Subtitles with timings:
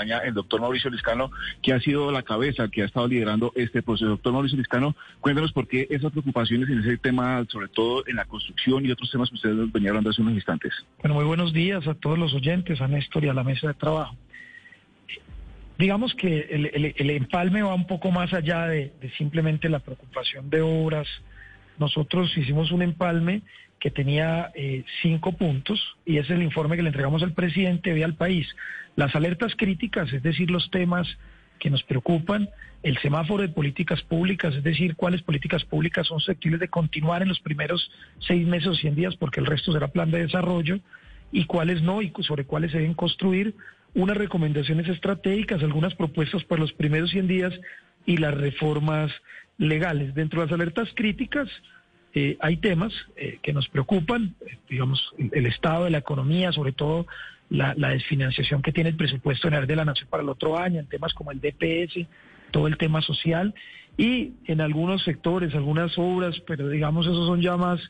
[0.00, 1.30] el doctor Mauricio Liscano,
[1.60, 4.08] que ha sido la cabeza, que ha estado liderando este proceso.
[4.08, 8.24] Doctor Mauricio Liscano, cuéntanos por qué esas preocupaciones en ese tema, sobre todo en la
[8.24, 10.72] construcción y otros temas que ustedes venían hablando hace unos instantes.
[11.00, 13.74] Bueno, muy buenos días a todos los oyentes, a Néstor y a la mesa de
[13.74, 14.16] trabajo.
[15.78, 16.40] Digamos que
[16.96, 21.08] el, empalme va un poco más allá de simplemente la preocupación de obras.
[21.78, 23.42] Nosotros hicimos un empalme
[23.82, 28.04] que tenía eh, cinco puntos y es el informe que le entregamos al presidente y
[28.04, 28.46] al país.
[28.94, 31.08] Las alertas críticas, es decir, los temas
[31.58, 32.48] que nos preocupan,
[32.84, 37.28] el semáforo de políticas públicas, es decir, cuáles políticas públicas son susceptibles de continuar en
[37.30, 40.78] los primeros seis meses o cien días, porque el resto será plan de desarrollo,
[41.32, 43.56] y cuáles no, y sobre cuáles se deben construir,
[43.94, 47.52] unas recomendaciones estratégicas, algunas propuestas para los primeros 100 días
[48.06, 49.10] y las reformas
[49.58, 50.14] legales.
[50.14, 51.48] Dentro de las alertas críticas,
[52.14, 56.72] eh, hay temas eh, que nos preocupan, eh, digamos, el, estado de la economía, sobre
[56.72, 57.06] todo
[57.48, 60.86] la, desfinanciación que tiene el presupuesto general de la Nación para el otro año, en
[60.86, 62.06] temas como el DPS,
[62.50, 63.54] todo el tema social,
[63.96, 67.80] y en algunos sectores, algunas obras, pero digamos, esos son ya más,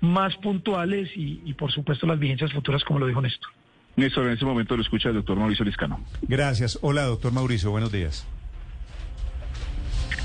[0.00, 3.50] más puntuales y, y por supuesto las vigencias futuras, como lo dijo Néstor.
[3.96, 6.00] Néstor, en ese momento lo escucha el doctor Mauricio Liscano.
[6.22, 6.78] Gracias.
[6.82, 8.26] Hola, doctor Mauricio, buenos días.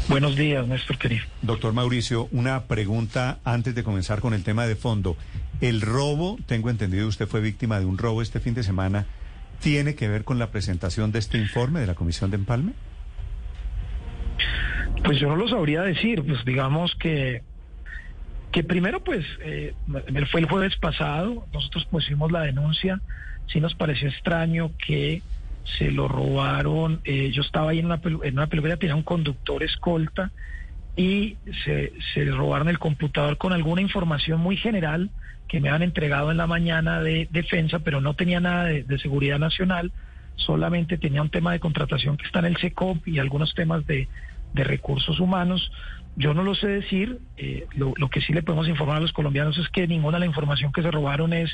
[0.08, 1.26] Buenos días, Néstor querido.
[1.42, 5.18] Doctor Mauricio, una pregunta antes de comenzar con el tema de fondo.
[5.62, 9.08] El robo, tengo entendido, usted fue víctima de un robo este fin de semana,
[9.62, 12.74] ¿tiene que ver con la presentación de este informe de la Comisión de Empalme?
[15.04, 17.42] Pues yo no lo sabría decir, pues digamos que
[18.52, 19.74] que primero pues eh,
[20.32, 23.02] fue el jueves pasado, nosotros pusimos la denuncia,
[23.48, 25.22] sí nos pareció extraño que
[25.78, 29.64] se lo robaron, eh, yo estaba ahí en una, en una peluquería, tenía un conductor
[29.64, 30.32] escolta
[30.96, 35.10] y se, se robaron el computador con alguna información muy general
[35.48, 39.40] que me han entregado en la mañana de defensa, pero no tenía nada de, seguridad
[39.40, 39.92] nacional,
[40.36, 44.08] solamente tenía un tema de contratación que está en el SECOP y algunos temas de,
[44.54, 45.72] de recursos humanos.
[46.16, 49.12] Yo no lo sé decir, eh, lo, lo, que sí le podemos informar a los
[49.12, 51.52] colombianos es que ninguna de la información que se robaron es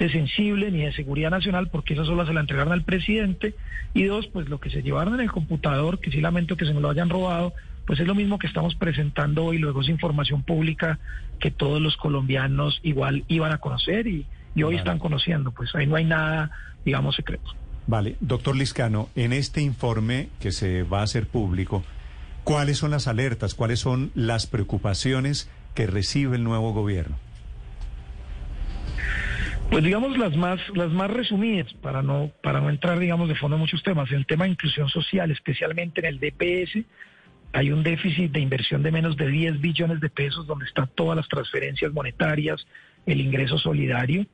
[0.00, 3.54] de sensible ni de seguridad nacional, porque esa sola se la entregaron al presidente.
[3.92, 6.72] Y dos, pues lo que se llevaron en el computador, que sí lamento que se
[6.72, 7.52] me lo hayan robado,
[7.86, 10.98] pues es lo mismo que estamos presentando hoy, luego es información pública
[11.38, 14.26] que todos los colombianos igual iban a conocer y,
[14.62, 16.50] hoy están conociendo, pues ahí no hay nada,
[16.84, 17.54] digamos, secreto.
[17.86, 21.82] Vale, doctor Liscano, en este informe que se va a hacer público,
[22.44, 27.16] ¿cuáles son las alertas, cuáles son las preocupaciones que recibe el nuevo gobierno?
[29.70, 33.54] Pues digamos las más, las más resumidas, para no, para no entrar, digamos, de fondo
[33.54, 34.10] en muchos temas.
[34.10, 36.84] El tema de inclusión social, especialmente en el DPS,
[37.52, 41.16] hay un déficit de inversión de menos de 10 billones de pesos, donde están todas
[41.16, 42.66] las transferencias monetarias,
[43.06, 44.26] el ingreso solidario.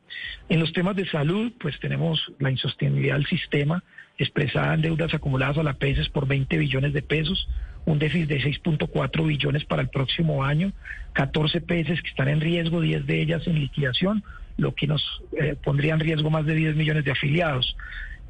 [0.49, 3.85] En los temas de salud, pues tenemos la insostenibilidad del sistema,
[4.17, 7.47] expresada en deudas acumuladas a la PESES por 20 billones de pesos,
[7.85, 10.73] un déficit de 6.4 billones para el próximo año,
[11.13, 14.25] 14 PESES que están en riesgo, 10 de ellas en liquidación,
[14.56, 17.77] lo que nos eh, pondría en riesgo más de 10 millones de afiliados.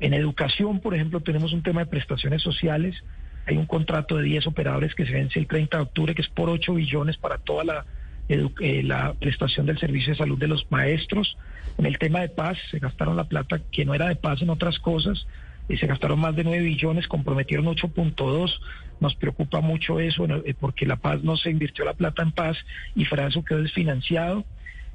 [0.01, 3.03] En educación, por ejemplo, tenemos un tema de prestaciones sociales.
[3.47, 6.29] Hay un contrato de 10 operadores que se vence el 30 de octubre, que es
[6.29, 7.87] por 8 billones para toda la,
[8.29, 11.37] eh, la prestación del servicio de salud de los maestros.
[11.79, 14.51] En el tema de paz, se gastaron la plata que no era de paz en
[14.51, 15.27] otras cosas,
[15.69, 18.61] y se gastaron más de 9 billones, comprometieron 8.2.
[19.01, 22.57] Nos preocupa mucho eso, eh, porque la paz no se invirtió la plata en paz
[22.95, 24.45] y eso quedó desfinanciado.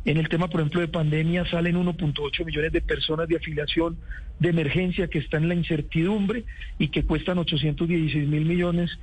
[0.03, 3.97] En el tema, por ejemplo, de pandemia salen 1.8 millones de personas de afiliación
[4.39, 6.43] de emergencia que están en la incertidumbre
[6.79, 8.97] y que cuestan 816 mil millones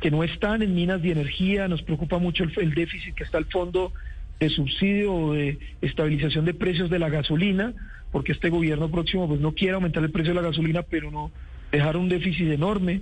[0.00, 1.66] que no están en minas de energía.
[1.66, 3.92] Nos preocupa mucho el, déficit que está al fondo
[4.38, 7.72] de subsidio o de estabilización de precios de la gasolina,
[8.12, 11.32] porque este gobierno próximo pues no quiere aumentar el precio de la gasolina, pero no
[11.72, 13.00] dejar un déficit enorme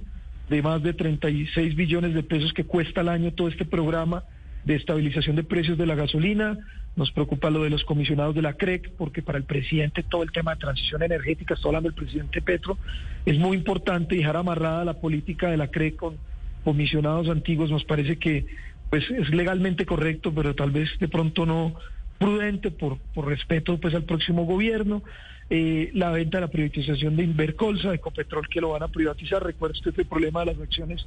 [0.49, 4.25] de más de 36 billones de pesos que cuesta al año todo este programa
[4.65, 6.57] de estabilización de precios de la gasolina,
[6.97, 10.33] nos preocupa lo de los comisionados de la CREC, porque para el presidente todo el
[10.33, 12.77] tema de transición energética, estoy hablando del presidente Petro,
[13.25, 16.17] es muy importante dejar amarrada la política de la CREC con
[16.65, 17.71] comisionados antiguos.
[17.71, 18.47] Nos parece que
[18.91, 21.75] pues es legalmente correcto, pero tal vez de pronto no,
[22.19, 25.03] prudente por, por respeto pues al próximo gobierno.
[25.51, 29.43] Eh, la venta la privatización de Invercolsa, de Ecopetrol, que lo van a privatizar.
[29.43, 31.05] Recuerda usted el problema de las acciones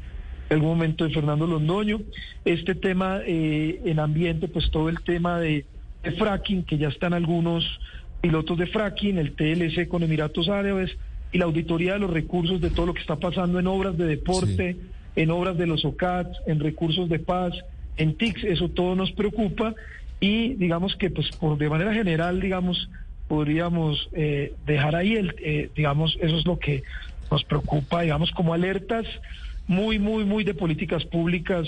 [0.49, 2.01] en algún momento de Fernando Londoño.
[2.43, 5.65] Este tema eh, en ambiente, pues todo el tema de,
[6.11, 7.63] fracking, que ya están algunos
[8.21, 10.97] pilotos de fracking, el TLC con Emiratos Árabes
[11.31, 14.05] y la auditoría de los recursos de todo lo que está pasando en obras de
[14.05, 14.77] deporte,
[15.15, 17.53] en obras de los OCAT, en recursos de paz,
[17.97, 19.75] en TICS, eso todo nos preocupa
[20.19, 22.89] y digamos que pues por de manera general, digamos,
[23.27, 26.83] podríamos eh, dejar ahí, el, eh, digamos, eso es lo que
[27.31, 29.05] nos preocupa, digamos, como alertas
[29.67, 31.67] muy, muy, muy de políticas públicas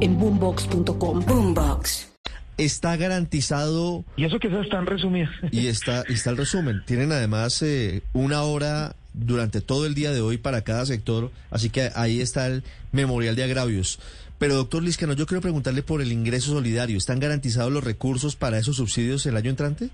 [0.00, 1.24] en boombox.com.
[1.26, 2.08] Boombox.
[2.56, 4.04] Está garantizado.
[4.16, 5.28] Y eso que está en resumido.
[5.52, 6.82] Y está, y está el resumen.
[6.84, 11.70] Tienen además eh, una hora durante todo el día de hoy para cada sector, así
[11.70, 12.62] que ahí está el
[12.92, 13.98] memorial de agravios.
[14.38, 16.96] Pero doctor Liscano, yo quiero preguntarle por el ingreso solidario.
[16.96, 19.90] ¿Están garantizados los recursos para esos subsidios el año entrante?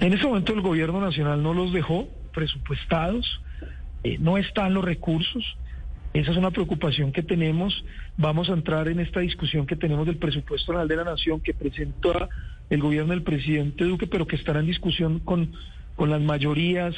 [0.00, 3.40] En ese momento el gobierno nacional no los dejó presupuestados,
[4.04, 5.44] eh, no están los recursos.
[6.12, 7.84] Esa es una preocupación que tenemos.
[8.16, 11.54] Vamos a entrar en esta discusión que tenemos del presupuesto nacional de la Nación que
[11.54, 12.28] presentó
[12.68, 15.52] el gobierno del presidente Duque, pero que estará en discusión con,
[15.94, 16.96] con las mayorías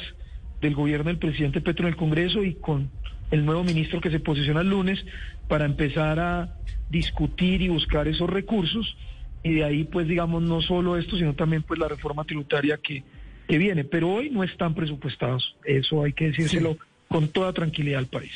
[0.61, 2.89] del gobierno del presidente Petro en el Congreso y con
[3.29, 5.05] el nuevo ministro que se posiciona el lunes
[5.47, 6.55] para empezar a
[6.89, 8.97] discutir y buscar esos recursos.
[9.43, 13.03] Y de ahí pues digamos no solo esto sino también pues la reforma tributaria que,
[13.47, 13.83] que viene.
[13.83, 15.55] Pero hoy no están presupuestados.
[15.65, 16.77] Eso hay que decírselo
[17.07, 18.31] con toda tranquilidad al país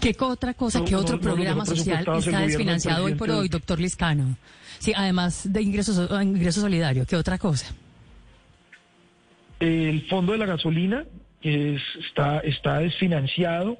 [0.00, 4.36] ¿Qué otra cosa, qué otro programa social está desfinanciado hoy por hoy, doctor Liscano?
[4.78, 7.74] Sí, además de ingresos, ingreso solidario, ¿qué otra cosa?
[9.58, 11.04] El fondo de la gasolina
[11.42, 13.78] está, está desfinanciado.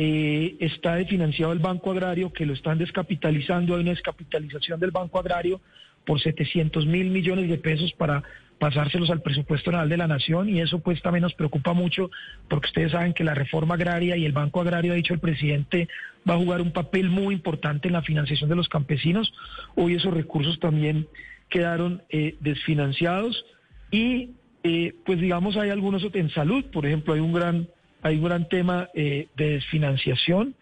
[0.00, 3.74] Eh, está desfinanciado el Banco Agrario, que lo están descapitalizando.
[3.74, 5.60] Hay una descapitalización del Banco Agrario
[6.06, 8.22] por 700 mil millones de pesos para
[8.58, 12.10] pasárselos al presupuesto nacional de la nación y eso pues también nos preocupa mucho
[12.48, 15.88] porque ustedes saben que la reforma agraria y el Banco Agrario, ha dicho el presidente,
[16.28, 19.32] va a jugar un papel muy importante en la financiación de los campesinos.
[19.76, 21.06] Hoy esos recursos también
[21.48, 23.44] quedaron eh, desfinanciados
[23.90, 24.30] y
[24.64, 27.68] eh, pues digamos hay algunos en salud, por ejemplo, hay un gran,
[28.02, 30.54] hay un gran tema eh, de desfinanciación.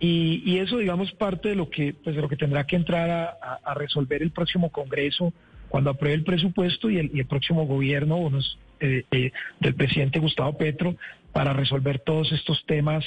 [0.00, 3.74] Y, eso, digamos, parte de lo que, pues, de lo que tendrá que entrar a
[3.74, 5.32] resolver el próximo Congreso
[5.74, 8.30] cuando apruebe el presupuesto y el, próximo gobierno
[8.78, 10.94] eh, eh, del presidente Gustavo Petro
[11.32, 13.04] para resolver todos estos temas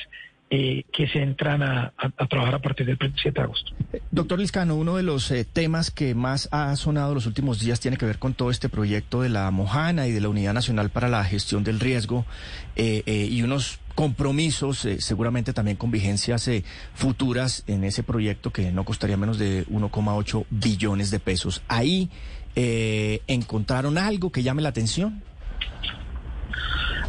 [0.49, 1.93] eh, que se entran a,
[2.29, 3.71] trabajar a partir del 27 de agosto.
[4.11, 8.05] Doctor Liscano, uno de los temas que más ha sonado los últimos días tiene que
[8.05, 11.23] ver con todo este proyecto de la Mojana y de la Unidad Nacional para la
[11.23, 12.25] Gestión del Riesgo
[12.75, 16.51] y unos compromisos, seguramente también con vigencias
[16.93, 21.63] futuras en ese proyecto que no costaría menos de 1,8 billones de pesos.
[21.69, 22.09] Ahí
[22.59, 25.21] eh, ¿encontraron algo que llame la atención?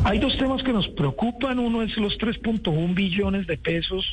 [0.05, 1.59] Hay dos temas que nos preocupan.
[1.59, 4.05] Uno es los 3.1 billones de pesos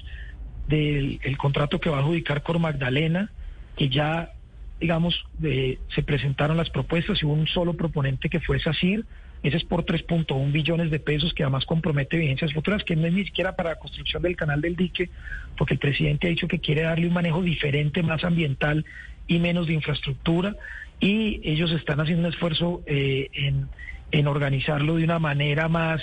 [0.70, 3.32] del contrato que va a adjudicar Cor Magdalena,
[3.76, 4.32] que ya,
[4.80, 9.06] digamos, se presentaron las propuestas y hubo un solo proponente que fue SACIR.
[9.44, 13.14] Ese es por 3.1 billones de pesos que además compromete vigencias futuras, que no es
[13.14, 15.10] ni siquiera para la construcción del canal del dique,
[15.58, 18.86] porque el presidente ha dicho que quiere darle un manejo diferente, más ambiental
[19.28, 20.56] y menos de infraestructura
[21.00, 23.68] y ellos están haciendo un esfuerzo eh, en,
[24.12, 26.02] en, organizarlo de una manera más,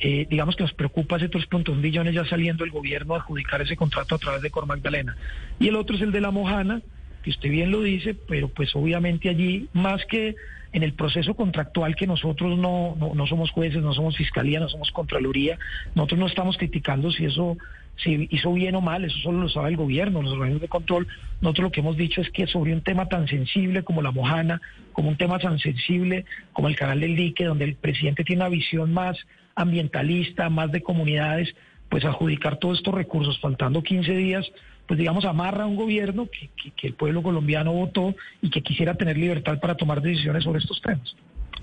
[0.00, 3.76] eh, digamos que nos preocupa ese 3.1 billones ya saliendo el gobierno a adjudicar ese
[3.76, 5.16] contrato a través de Cor Magdalena.
[5.60, 6.82] Y el otro es el de la Mojana,
[7.24, 10.36] que usted bien lo dice, pero pues obviamente allí, más que
[10.72, 14.68] en el proceso contractual que nosotros no, no, no somos jueces, no somos fiscalía, no
[14.68, 15.58] somos contraloría,
[15.94, 17.56] nosotros no estamos criticando si eso
[17.96, 21.06] si hizo bien o mal, eso solo lo sabe el gobierno, los organismos de control.
[21.40, 24.60] Nosotros lo que hemos dicho es que sobre un tema tan sensible como la Mojana,
[24.92, 28.48] como un tema tan sensible como el canal del dique, donde el presidente tiene una
[28.48, 29.16] visión más
[29.54, 31.54] ambientalista, más de comunidades,
[31.88, 34.50] pues adjudicar todos estos recursos faltando 15 días,
[34.86, 38.94] pues digamos amarra a un gobierno que, que el pueblo colombiano votó y que quisiera
[38.94, 41.14] tener libertad para tomar decisiones sobre estos temas.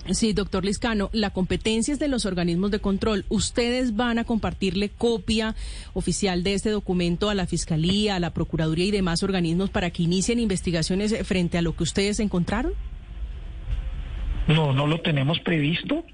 [0.10, 3.24] Sí, doctor Liscano, la competencia es de los organismos de control.
[3.30, 5.56] ¿Ustedes van a compartirle copia
[5.94, 10.04] oficial de este documento a la Fiscalía, a la Procuraduría y demás organismos para que
[10.04, 12.74] inicien investigaciones frente a lo que ustedes encontraron?
[14.48, 16.06] No, no lo tenemos previsto.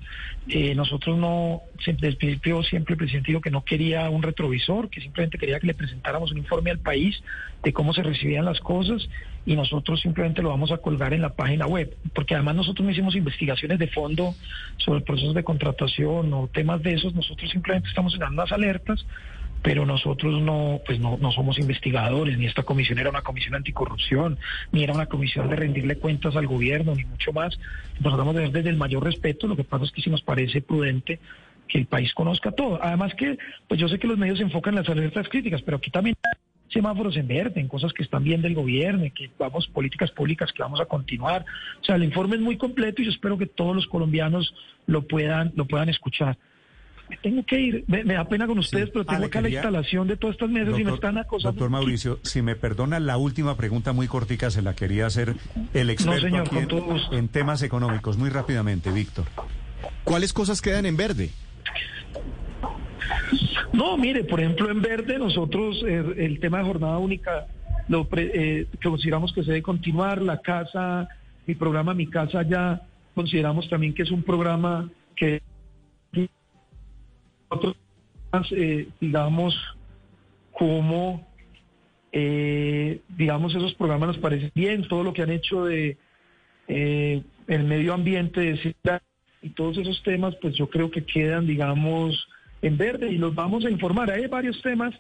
[0.49, 4.89] Eh, nosotros no, desde el principio siempre el presidente dijo que no quería un retrovisor,
[4.89, 7.21] que simplemente quería que le presentáramos un informe al país
[7.63, 9.09] de cómo se recibían las cosas
[9.45, 12.91] y nosotros simplemente lo vamos a colgar en la página web, porque además nosotros no
[12.91, 14.35] hicimos investigaciones de fondo
[14.77, 19.05] sobre procesos de contratación o temas de esos, nosotros simplemente estamos en unas alertas
[19.61, 24.37] pero nosotros no, pues no, no somos investigadores, ni esta comisión era una comisión anticorrupción,
[24.71, 27.57] ni era una comisión de rendirle cuentas al gobierno, ni mucho más.
[27.99, 30.21] Nos tratamos de ver desde el mayor respeto, lo que pasa es que si nos
[30.21, 31.19] parece prudente
[31.67, 32.79] que el país conozca todo.
[32.81, 33.37] Además que,
[33.67, 36.15] pues yo sé que los medios se enfocan en las alertas críticas, pero aquí también
[36.69, 40.63] semáforos en verde, en cosas que están bien del gobierno, que vamos, políticas públicas que
[40.63, 41.45] vamos a continuar.
[41.81, 44.53] O sea, el informe es muy completo y yo espero que todos los colombianos
[44.85, 46.37] lo puedan, lo puedan escuchar
[47.09, 47.83] me tengo que ir.
[47.87, 50.83] Me, da pena con ustedes, pero tengo acá la instalación de todas estas mesas y
[50.83, 51.53] me están acosando.
[51.53, 55.35] Doctor Mauricio, si me perdona la última pregunta muy cortica, se la quería hacer
[55.73, 56.27] el experto
[57.11, 58.17] en, temas económicos.
[58.17, 59.25] Muy rápidamente, Víctor.
[60.03, 61.29] ¿Cuáles cosas quedan en verde?
[63.73, 67.47] No, mire, por ejemplo, en verde nosotros eh, el, tema de jornada única
[67.87, 70.21] lo eh, consideramos que se debe continuar.
[70.21, 71.07] La casa,
[71.45, 72.81] mi programa Mi Casa ya
[73.13, 75.41] consideramos también que es un programa que
[77.49, 77.75] nosotros,
[78.51, 79.55] eh, digamos,
[80.51, 81.27] como,
[82.11, 85.97] eh, digamos, esos programas nos parecen bien, todo lo que han hecho de
[86.67, 89.01] eh, el medio ambiente de
[89.41, 92.27] y todos esos temas, pues yo creo que quedan, digamos,
[92.61, 94.09] en verde y los vamos a informar.
[94.11, 94.93] Hay varios temas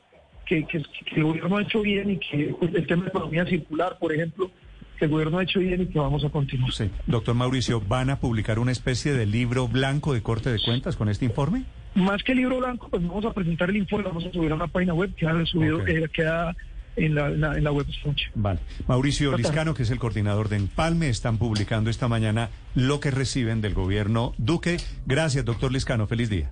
[0.45, 0.83] que, que,
[1.15, 4.51] el gobierno ha hecho bien y que pues, el tema de economía circular, por ejemplo,
[4.97, 6.71] que el gobierno ha hecho bien y que vamos a continuar.
[6.71, 6.89] Sí.
[7.07, 11.09] Doctor Mauricio, ¿van a publicar una especie de libro blanco de corte de cuentas con
[11.09, 11.65] este informe?
[11.97, 14.55] Más que el libro blanco, pues vamos a presentar el informe, vamos a subir a
[14.55, 16.55] una página web que ha subido, eh, queda
[16.95, 17.87] en la, en la, web.
[18.35, 18.59] Vale.
[18.87, 23.61] Mauricio Liscano, que es el coordinador de Empalme, están publicando esta mañana lo que reciben
[23.61, 24.77] del gobierno Duque.
[25.07, 26.05] Gracias, doctor Liscano.
[26.05, 26.51] Feliz día.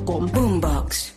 [0.00, 1.12] Boombox.